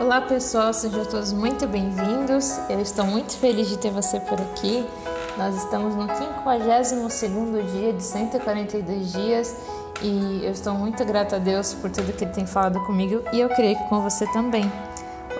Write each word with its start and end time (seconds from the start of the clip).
Olá 0.00 0.20
pessoal, 0.20 0.72
sejam 0.72 1.04
todos 1.04 1.32
muito 1.32 1.66
bem-vindos. 1.66 2.56
Eu 2.70 2.80
estou 2.80 3.04
muito 3.04 3.36
feliz 3.36 3.68
de 3.68 3.76
ter 3.76 3.90
você 3.90 4.20
por 4.20 4.40
aqui. 4.40 4.86
Nós 5.36 5.56
estamos 5.56 5.96
no 5.96 6.06
52 6.06 7.72
dia 7.72 7.92
de 7.92 8.02
142 8.02 9.12
dias 9.12 9.56
e 10.00 10.44
eu 10.44 10.52
estou 10.52 10.72
muito 10.74 11.04
grata 11.04 11.34
a 11.34 11.38
Deus 11.40 11.74
por 11.74 11.90
tudo 11.90 12.12
que 12.12 12.22
Ele 12.22 12.32
tem 12.32 12.46
falado 12.46 12.78
comigo 12.86 13.24
e 13.32 13.40
eu 13.40 13.48
creio 13.48 13.76
que 13.76 13.88
com 13.88 14.00
você 14.00 14.24
também. 14.32 14.70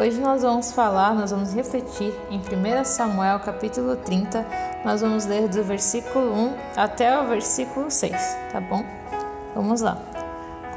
Hoje 0.01 0.21
nós 0.21 0.43
vamos 0.43 0.73
falar, 0.73 1.15
nós 1.15 1.31
vamos 1.31 1.55
refletir 1.55 2.13
em 2.29 2.41
1 2.41 2.85
Samuel 2.85 3.39
capítulo 3.39 3.95
30, 3.95 4.45
nós 4.85 5.01
vamos 5.01 5.25
ler 5.25 5.49
do 5.49 5.63
versículo 5.63 6.35
1 6.35 6.55
até 6.77 7.17
o 7.21 7.29
versículo 7.29 7.89
6, 7.89 8.13
tá 8.53 8.61
bom? 8.61 8.85
Vamos 9.55 9.81
lá. 9.81 10.18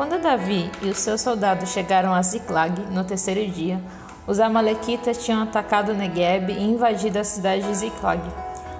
Quando 0.01 0.19
Davi 0.19 0.67
e 0.81 0.89
os 0.89 0.97
seus 0.97 1.21
soldados 1.21 1.69
chegaram 1.69 2.11
a 2.11 2.23
Ziklag 2.23 2.87
no 2.89 3.03
terceiro 3.03 3.45
dia, 3.51 3.79
os 4.25 4.39
amalequitas 4.39 5.23
tinham 5.23 5.43
atacado 5.43 5.93
Negueb 5.93 6.51
e 6.51 6.63
invadido 6.63 7.19
a 7.19 7.23
cidade 7.23 7.61
de 7.67 7.75
Ziklag. 7.75 8.19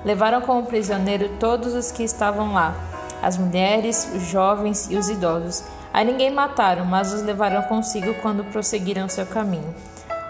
Levaram 0.03 0.41
como 0.41 0.65
prisioneiro 0.65 1.29
todos 1.39 1.75
os 1.75 1.91
que 1.91 2.01
estavam 2.01 2.53
lá, 2.53 2.73
as 3.21 3.37
mulheres, 3.37 4.11
os 4.15 4.23
jovens 4.23 4.89
e 4.89 4.97
os 4.97 5.09
idosos. 5.09 5.63
A 5.93 6.03
ninguém 6.03 6.31
mataram, 6.31 6.85
mas 6.85 7.13
os 7.13 7.21
levaram 7.21 7.61
consigo 7.61 8.15
quando 8.15 8.43
prosseguiram 8.45 9.07
seu 9.07 9.27
caminho. 9.27 9.75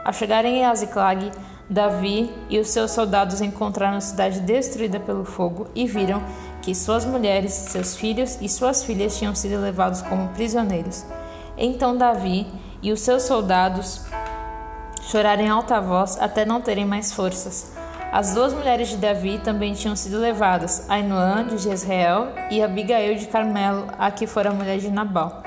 Ao 0.04 0.12
chegarem 0.12 0.66
a 0.66 0.76
Ziklag, 0.76 1.32
Davi 1.72 2.30
e 2.50 2.60
os 2.60 2.68
seus 2.68 2.92
soldados 2.92 3.40
encontraram 3.40 3.96
a 3.96 4.02
cidade 4.02 4.42
destruída 4.42 5.00
pelo 5.00 5.24
fogo 5.24 5.70
e 5.74 5.88
viram 5.88 6.22
que 6.62 6.76
suas 6.76 7.06
mulheres, 7.06 7.54
seus 7.54 7.96
filhos 7.96 8.38
e 8.42 8.50
suas 8.50 8.84
filhas 8.84 9.18
tinham 9.18 9.34
sido 9.34 9.58
levados 9.62 10.02
como 10.02 10.28
prisioneiros. 10.34 11.06
Então 11.58 11.96
Davi 11.96 12.46
e 12.84 12.92
os 12.92 13.00
seus 13.00 13.24
soldados 13.24 14.02
choraram 15.04 15.44
em 15.44 15.48
alta 15.48 15.80
voz 15.80 16.18
até 16.20 16.44
não 16.44 16.60
terem 16.60 16.84
mais 16.84 17.14
forças. 17.14 17.72
As 18.12 18.34
duas 18.34 18.54
mulheres 18.54 18.90
de 18.90 18.98
Davi 18.98 19.40
também 19.40 19.74
tinham 19.74 19.96
sido 19.96 20.20
levadas, 20.20 20.86
Ainoã 20.90 21.48
de 21.48 21.58
Jezreel 21.58 22.34
e 22.50 22.62
Abigail 22.62 23.16
de 23.16 23.28
Carmelo, 23.28 23.88
a 23.98 24.12
que 24.12 24.28
fora 24.28 24.52
mulher 24.52 24.78
de 24.78 24.92
Nabal. 24.92 25.42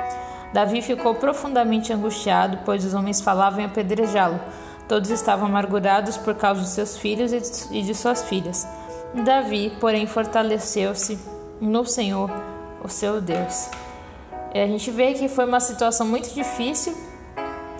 Davi 0.54 0.80
ficou 0.80 1.14
profundamente 1.16 1.92
angustiado, 1.92 2.60
pois 2.64 2.82
os 2.82 2.94
homens 2.94 3.20
falavam 3.20 3.60
em 3.60 3.66
apedrejá-lo. 3.66 4.40
Todos 4.88 5.10
estavam 5.10 5.46
amargurados 5.46 6.16
por 6.16 6.34
causa 6.34 6.60
de 6.60 6.68
seus 6.68 6.96
filhos 6.96 7.32
e 7.70 7.82
de 7.82 7.94
suas 7.94 8.22
filhas. 8.24 8.66
Davi, 9.24 9.72
porém, 9.80 10.06
fortaleceu-se 10.06 11.18
no 11.60 11.86
Senhor, 11.86 12.30
o 12.82 12.88
seu 12.88 13.20
Deus. 13.20 13.68
E 14.52 14.60
a 14.60 14.66
gente 14.66 14.90
vê 14.90 15.14
que 15.14 15.28
foi 15.28 15.46
uma 15.46 15.60
situação 15.60 16.06
muito 16.06 16.32
difícil 16.34 16.94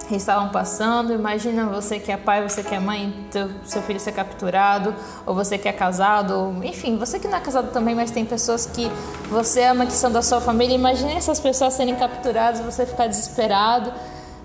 que 0.09 0.17
estavam 0.17 0.49
passando. 0.49 1.13
Imagina 1.13 1.67
você 1.67 1.99
que 1.99 2.11
é 2.11 2.17
pai, 2.17 2.47
você 2.47 2.63
que 2.63 2.75
é 2.75 2.81
mãe, 2.81 3.27
teu, 3.31 3.51
seu 3.65 3.83
filho 3.83 4.01
ser 4.01 4.13
capturado, 4.13 4.95
ou 5.27 5.35
você 5.35 5.59
que 5.59 5.69
é 5.69 5.73
casado, 5.73 6.35
ou, 6.35 6.65
enfim, 6.65 6.97
você 6.97 7.19
que 7.19 7.29
não 7.29 7.39
é 7.39 7.41
casado 7.41 7.71
também, 7.73 7.95
mas 7.95 8.11
tem 8.11 8.25
pessoas 8.25 8.67
que 8.67 8.91
você 9.29 9.65
ama 9.65 9.87
que 9.87 9.93
são 9.93 10.11
da 10.11 10.23
sua 10.23 10.41
família. 10.41 10.75
Imagine 10.75 11.15
essas 11.15 11.41
pessoas 11.41 11.75
serem 11.75 11.95
capturadas, 11.97 12.61
você 12.61 12.87
ficar 12.87 13.07
desesperado, 13.07 13.93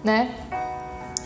né? 0.03 0.35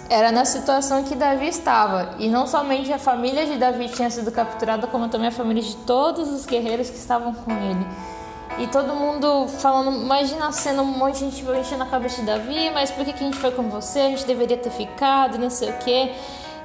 Era 0.10 0.32
na 0.32 0.46
situação 0.46 1.04
que 1.04 1.16
Davi 1.16 1.48
estava. 1.48 2.16
E 2.20 2.28
não 2.30 2.46
somente 2.46 2.92
a 2.92 3.00
família 3.00 3.46
de 3.46 3.58
Davi 3.58 3.90
tinha 3.90 4.10
sido 4.10 4.32
capturada, 4.32 4.88
como 4.88 5.08
também 5.10 5.28
a 5.28 5.32
família 5.32 5.64
de 5.64 5.76
todos 5.78 6.30
os 6.30 6.46
guerreiros 6.46 6.90
que 6.90 6.98
estavam 6.98 7.34
com 7.34 7.52
ele. 7.52 7.88
E 8.60 8.68
todo 8.68 8.94
mundo 8.94 9.48
falando, 9.48 9.92
imagina 10.04 10.52
sendo 10.52 10.84
um 10.84 10.86
monte 10.86 11.26
de 11.26 11.32
gente 11.32 11.60
enchendo 11.60 11.84
a 11.84 11.88
cabeça 11.88 12.22
de 12.22 12.28
Davi, 12.28 12.70
mas 12.72 12.92
por 12.92 13.04
que, 13.04 13.14
que 13.14 13.24
a 13.24 13.26
gente 13.26 13.38
foi 13.38 13.52
com 13.52 13.64
você? 13.64 14.00
A 14.00 14.10
gente 14.10 14.26
deveria 14.26 14.58
ter 14.58 14.70
ficado, 14.70 15.40
não 15.40 15.50
sei 15.50 15.72
o 15.72 15.78
quê. 15.80 16.12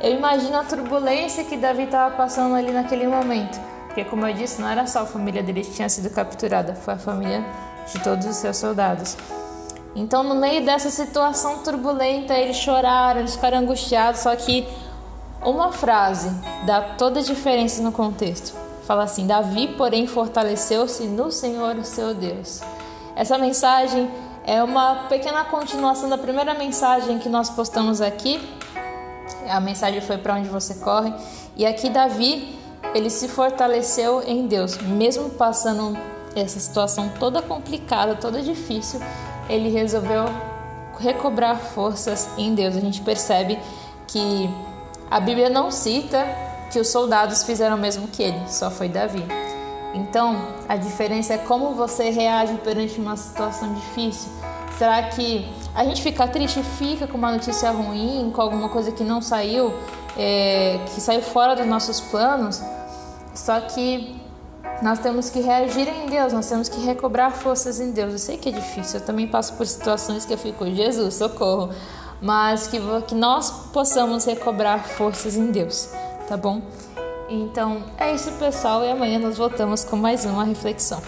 Eu 0.00 0.12
imagino 0.12 0.56
a 0.58 0.64
turbulência 0.64 1.44
que 1.44 1.56
Davi 1.56 1.84
estava 1.84 2.14
passando 2.14 2.54
ali 2.54 2.72
naquele 2.72 3.06
momento. 3.06 3.58
Porque, 3.86 4.04
como 4.04 4.26
eu 4.26 4.34
disse, 4.34 4.60
não 4.60 4.68
era 4.68 4.86
só 4.86 5.00
a 5.00 5.06
família 5.06 5.42
dele 5.42 5.62
que 5.62 5.72
tinha 5.72 5.88
sido 5.88 6.10
capturada, 6.10 6.74
foi 6.74 6.94
a 6.94 6.98
família 6.98 7.44
de 7.90 7.98
todos 8.00 8.26
os 8.26 8.36
seus 8.36 8.56
soldados. 8.58 9.16
Então, 9.94 10.22
no 10.22 10.34
meio 10.34 10.64
dessa 10.64 10.90
situação 10.90 11.58
turbulenta, 11.58 12.34
eles 12.34 12.56
choraram, 12.56 13.20
eles 13.20 13.34
ficaram 13.34 13.58
angustiados. 13.58 14.20
Só 14.20 14.34
que 14.36 14.66
uma 15.42 15.72
frase 15.72 16.30
dá 16.66 16.80
toda 16.80 17.20
a 17.20 17.22
diferença 17.22 17.82
no 17.82 17.92
contexto. 17.92 18.54
Fala 18.84 19.04
assim: 19.04 19.26
Davi, 19.26 19.68
porém, 19.68 20.06
fortaleceu-se 20.06 21.04
no 21.04 21.30
Senhor, 21.30 21.76
o 21.76 21.84
seu 21.84 22.14
Deus. 22.14 22.60
Essa 23.16 23.36
mensagem 23.38 24.10
é 24.44 24.62
uma 24.62 25.06
pequena 25.08 25.44
continuação 25.44 26.08
da 26.08 26.16
primeira 26.16 26.54
mensagem 26.54 27.18
que 27.18 27.28
nós 27.28 27.50
postamos 27.50 28.00
aqui. 28.00 28.40
A 29.48 29.60
mensagem 29.60 30.00
foi 30.00 30.18
para 30.18 30.34
onde 30.34 30.48
você 30.48 30.74
corre. 30.76 31.12
E 31.56 31.66
aqui, 31.66 31.90
Davi, 31.90 32.56
ele 32.94 33.10
se 33.10 33.28
fortaleceu 33.28 34.22
em 34.22 34.46
Deus, 34.46 34.78
mesmo 34.78 35.30
passando 35.30 35.98
essa 36.36 36.60
situação 36.60 37.10
toda 37.18 37.42
complicada, 37.42 38.14
toda 38.14 38.40
difícil 38.40 39.00
ele 39.48 39.68
resolveu 39.70 40.24
recobrar 40.98 41.58
forças 41.58 42.28
em 42.36 42.54
Deus. 42.54 42.76
A 42.76 42.80
gente 42.80 43.00
percebe 43.00 43.58
que 44.06 44.50
a 45.10 45.20
Bíblia 45.20 45.48
não 45.48 45.70
cita 45.70 46.24
que 46.70 46.78
os 46.78 46.88
soldados 46.88 47.42
fizeram 47.42 47.76
o 47.76 47.78
mesmo 47.78 48.08
que 48.08 48.22
ele, 48.22 48.40
só 48.48 48.70
foi 48.70 48.88
Davi. 48.88 49.24
Então, 49.94 50.36
a 50.68 50.76
diferença 50.76 51.34
é 51.34 51.38
como 51.38 51.74
você 51.74 52.10
reage 52.10 52.54
perante 52.58 53.00
uma 53.00 53.16
situação 53.16 53.72
difícil. 53.72 54.30
Será 54.76 55.02
que 55.04 55.48
a 55.74 55.82
gente 55.84 56.02
fica 56.02 56.26
triste? 56.28 56.62
Fica 56.62 57.06
com 57.06 57.16
uma 57.16 57.32
notícia 57.32 57.70
ruim, 57.70 58.30
com 58.34 58.40
alguma 58.42 58.68
coisa 58.68 58.92
que 58.92 59.02
não 59.02 59.22
saiu, 59.22 59.72
é, 60.16 60.78
que 60.86 61.00
saiu 61.00 61.22
fora 61.22 61.56
dos 61.56 61.66
nossos 61.66 62.00
planos? 62.00 62.62
Só 63.34 63.60
que 63.60 64.20
nós 64.82 64.98
temos 65.00 65.28
que 65.30 65.40
reagir 65.40 65.88
em 65.88 66.06
Deus, 66.06 66.32
nós 66.32 66.48
temos 66.48 66.68
que 66.68 66.80
recobrar 66.80 67.32
forças 67.32 67.80
em 67.80 67.90
Deus. 67.90 68.12
Eu 68.12 68.18
sei 68.18 68.36
que 68.36 68.48
é 68.48 68.52
difícil, 68.52 69.00
eu 69.00 69.06
também 69.06 69.26
passo 69.26 69.54
por 69.54 69.66
situações 69.66 70.24
que 70.24 70.32
eu 70.32 70.38
fico, 70.38 70.64
Jesus, 70.66 71.14
socorro. 71.14 71.70
Mas 72.20 72.66
que, 72.66 72.80
que 73.06 73.14
nós 73.14 73.50
possamos 73.72 74.24
recobrar 74.24 74.84
forças 74.84 75.36
em 75.36 75.50
Deus, 75.52 75.90
tá 76.28 76.36
bom? 76.36 76.62
Então 77.28 77.84
é 77.96 78.12
isso, 78.14 78.32
pessoal, 78.32 78.84
e 78.84 78.90
amanhã 78.90 79.18
nós 79.18 79.36
voltamos 79.36 79.84
com 79.84 79.96
mais 79.96 80.24
uma 80.24 80.44
reflexão. 80.44 81.00